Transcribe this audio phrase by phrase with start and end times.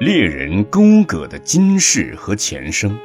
[0.00, 2.98] 猎人钩葛的今世和前生。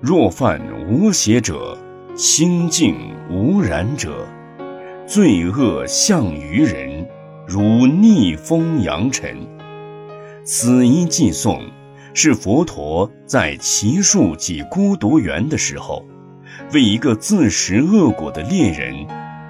[0.00, 1.76] 若犯无邪者，
[2.14, 2.94] 心静
[3.28, 4.24] 无染者，
[5.08, 7.04] 罪恶向于人，
[7.48, 9.36] 如逆风扬尘。
[10.44, 11.60] 此一寄颂，
[12.14, 16.06] 是佛陀在奇树及孤独园的时候，
[16.72, 18.94] 为一个自食恶果的猎人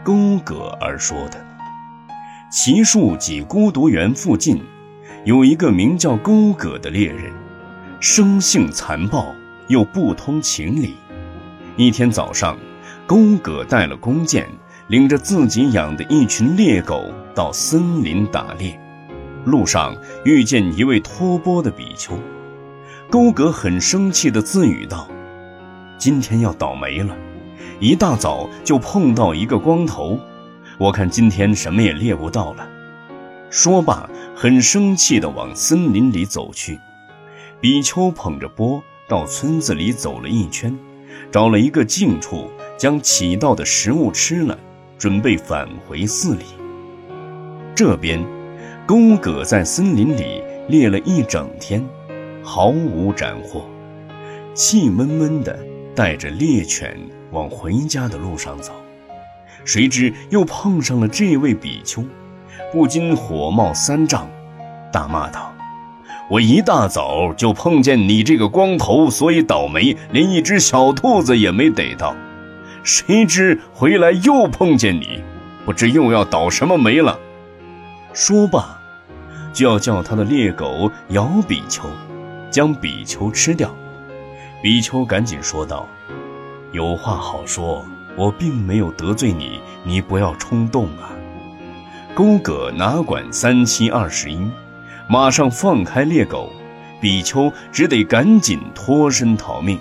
[0.02, 1.46] 钩葛而说的。
[2.50, 4.58] 奇树及孤独园附近。
[5.24, 7.30] 有一个名叫钩葛的猎人，
[8.00, 9.34] 生性残暴，
[9.68, 10.94] 又不通情理。
[11.76, 12.56] 一天早上，
[13.06, 14.48] 钩葛带了弓箭，
[14.88, 18.80] 领着自己养的一群猎狗到森林打猎。
[19.44, 22.18] 路上遇见一位托钵的比丘，
[23.10, 25.06] 钩葛很生气地自语道
[25.98, 27.14] ：“今天要倒霉了，
[27.78, 30.18] 一大早就碰到一个光头，
[30.78, 32.66] 我看今天什么也猎不到了。”
[33.50, 34.08] 说罢。
[34.32, 36.80] 很生气地往森林里走去，
[37.60, 40.74] 比丘捧着钵到村子里走了一圈，
[41.30, 44.58] 找了一个静处，将乞到的食物吃了，
[44.96, 46.44] 准备返回寺里。
[47.74, 48.24] 这边，
[48.86, 51.86] 钩葛在森林里猎了一整天，
[52.42, 53.68] 毫无斩获，
[54.54, 55.58] 气闷闷的
[55.94, 56.98] 带着猎犬
[57.30, 58.72] 往回家的路上走，
[59.66, 62.02] 谁知又碰上了这位比丘。
[62.72, 64.28] 不禁火冒三丈，
[64.92, 65.52] 大骂道
[66.30, 72.14] ：“我一大早就碰见你这个光头，所以倒霉，连一只小兔子也没逮到。
[72.84, 75.20] 谁知回来又碰见你，
[75.64, 77.18] 不知又要倒什么霉了。”
[78.14, 78.78] 说罢，
[79.52, 81.88] 就要叫他的猎狗咬比丘，
[82.50, 83.68] 将比丘吃掉。
[84.62, 85.88] 比丘赶紧说道
[86.70, 87.84] ：“有话好说，
[88.16, 91.10] 我并没有得罪你，你不要冲动啊。”
[92.20, 94.38] 勾葛哪管三七二十一，
[95.08, 96.52] 马上放开猎狗，
[97.00, 99.80] 比丘只得赶紧脱身逃命，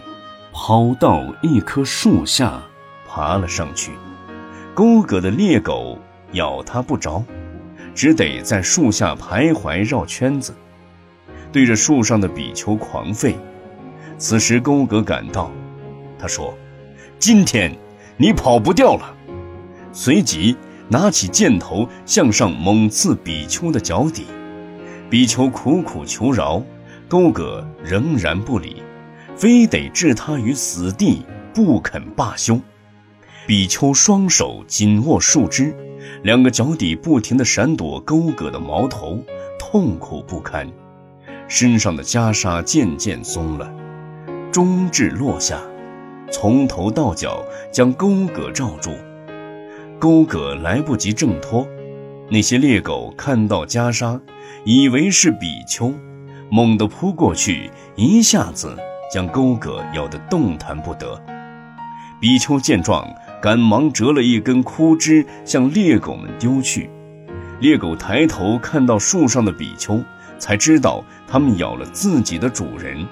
[0.54, 2.62] 跑到一棵树下，
[3.06, 3.92] 爬了上去。
[4.74, 6.00] 勾葛的猎狗
[6.32, 7.22] 咬他不着，
[7.94, 10.56] 只得在树下徘徊绕圈子，
[11.52, 13.36] 对着树上的比丘狂吠。
[14.18, 15.52] 此时勾葛赶到，
[16.18, 16.58] 他说
[17.20, 17.70] ：“今天
[18.16, 19.14] 你跑不掉了。”
[19.92, 20.56] 随即。
[20.92, 24.26] 拿起箭头向上猛刺比丘的脚底，
[25.10, 26.64] 比丘苦苦求饶，
[27.08, 28.82] 钩葛仍然不理，
[29.36, 31.24] 非得置他于死地
[31.54, 32.60] 不肯罢休。
[33.46, 35.76] 比丘双手紧握树枝，
[36.24, 39.24] 两个脚底不停地闪躲钩葛的矛头，
[39.60, 40.68] 痛苦不堪，
[41.48, 43.72] 身上的袈裟渐渐松了，
[44.52, 45.60] 中至落下，
[46.32, 48.92] 从头到脚将钩葛罩住。
[50.00, 51.68] 钩葛来不及挣脱，
[52.32, 54.18] 那些猎狗看到袈裟，
[54.64, 55.94] 以为是比丘，
[56.50, 58.78] 猛地扑过去，一下子
[59.14, 61.22] 将钩葛咬得动弹不得。
[62.22, 66.90] 比丘见状，赶忙折了一根枯枝向猎狗们丢去。
[67.60, 70.02] 猎狗抬头看到树上的比丘，
[70.38, 73.06] 才知道他们咬了自己的主人，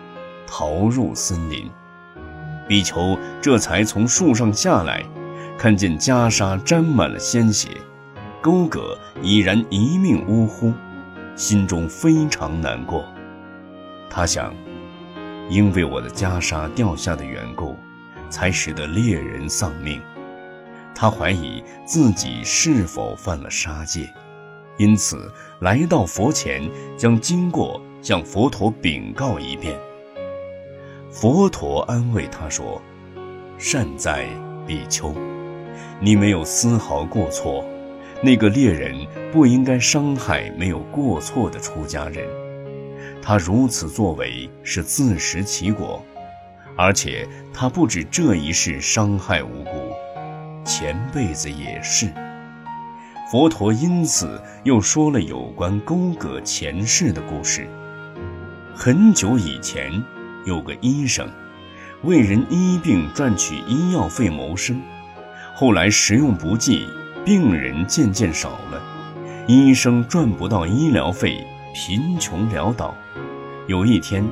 [0.47, 1.69] 逃入森林。
[2.65, 5.03] 比丘这才从树上下来。
[5.57, 7.69] 看见袈裟沾满了鲜血，
[8.41, 10.71] 钩葛已然一命呜呼，
[11.35, 13.03] 心中非常难过。
[14.07, 14.53] 他想，
[15.49, 17.75] 因为我的袈裟掉下的缘故，
[18.29, 19.99] 才使得猎人丧命。
[20.93, 24.07] 他怀疑自己是否犯了杀戒，
[24.77, 29.75] 因此来到佛前，将经过向佛陀禀告一遍。
[31.09, 32.79] 佛陀安慰他说
[33.57, 34.27] ：“善哉，
[34.67, 35.15] 比丘。”
[35.99, 37.65] 你没有丝毫过错，
[38.21, 38.95] 那个猎人
[39.31, 42.27] 不应该伤害没有过错的出家人，
[43.21, 46.03] 他如此作为是自食其果，
[46.75, 49.93] 而且他不止这一世伤害无辜，
[50.65, 52.07] 前辈子也是。
[53.29, 57.67] 佛陀因此又说了有关钩葛前世的故事。
[58.73, 59.91] 很久以前，
[60.45, 61.27] 有个医生，
[62.03, 64.81] 为人医病赚取医药费谋生。
[65.59, 66.87] 后来食用不济，
[67.25, 68.79] 病人渐渐少了，
[69.47, 71.43] 医生赚不到医疗费，
[71.73, 72.93] 贫穷潦倒。
[73.65, 74.23] 有一天，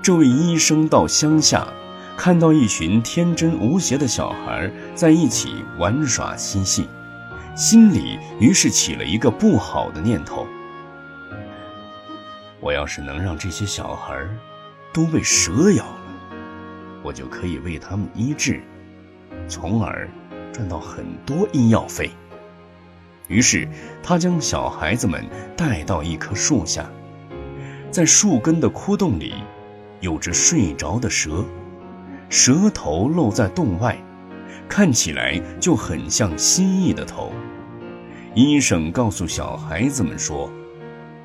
[0.00, 1.68] 这位医生到乡下，
[2.16, 6.88] 看到一群天真无邪的小孩在一起玩耍嬉戏，
[7.54, 10.46] 心里于是起了一个不好的念头：
[12.60, 14.26] 我要是能让这些小孩
[14.90, 15.98] 都被蛇咬了，
[17.02, 18.62] 我就可以为他们医治，
[19.46, 20.08] 从而。
[20.52, 22.10] 赚到很多医药费，
[23.28, 23.66] 于是
[24.02, 25.24] 他将小孩子们
[25.56, 26.88] 带到一棵树下，
[27.90, 29.34] 在树根的窟洞里，
[30.00, 31.44] 有着睡着的蛇，
[32.28, 33.96] 蛇头露在洞外，
[34.68, 37.32] 看起来就很像蜥蜴的头。
[38.34, 40.50] 医生告诉小孩子们说：“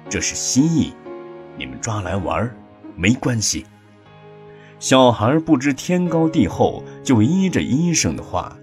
[0.09, 0.91] 这是蜥蜴，
[1.57, 2.53] 你们抓来玩
[2.95, 3.65] 没关系。”
[4.79, 8.55] 小孩不知天高地厚，就依着医生的话，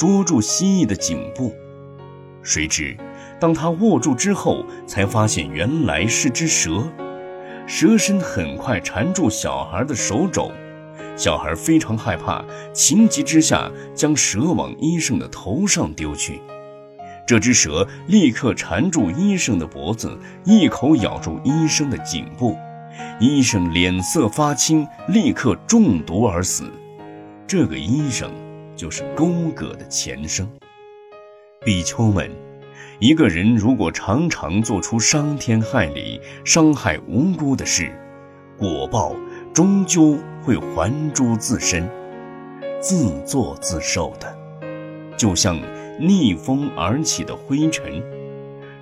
[0.00, 1.54] 捉住蜥蜴的颈部。
[2.42, 2.96] 谁知，
[3.38, 6.82] 当他握住之后，才发现原来是只蛇。
[7.66, 10.50] 蛇身很快缠住小孩的手肘，
[11.18, 12.42] 小孩非常害怕，
[12.72, 16.40] 情急之下将蛇往医生的头上丢去。
[17.26, 22.56] 这只蛇立刻缠住医生的脖子，一口咬住医生的颈部。
[23.20, 26.72] 医生脸色发青，立刻中毒而死。
[27.46, 28.30] 这个医生
[28.80, 30.48] 就是勾葛的前生。
[31.62, 32.30] 比丘们，
[32.98, 37.92] 一个人如果常常做出伤天害理、伤害无辜的事，
[38.56, 39.14] 果报
[39.52, 41.86] 终究会还诸自身，
[42.80, 44.34] 自作自受的。
[45.14, 45.60] 就像
[46.00, 48.02] 逆风而起的灰尘，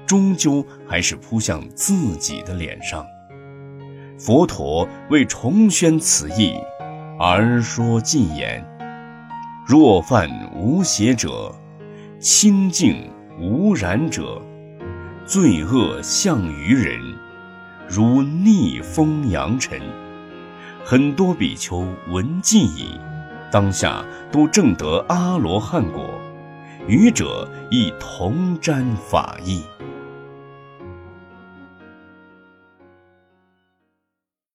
[0.07, 3.05] 终究还是扑向自己的脸上。
[4.17, 6.55] 佛陀为重宣此义，
[7.19, 8.65] 而说偈言
[9.69, 11.55] ：“若犯无邪者，
[12.19, 14.41] 清净无染者，
[15.27, 16.99] 罪恶向于人，
[17.87, 19.79] 如逆风扬尘。”
[20.83, 22.99] 很多比丘闻记已，
[23.53, 26.19] 当下都证得阿罗汉果，
[26.87, 29.63] 愚者亦同沾法益。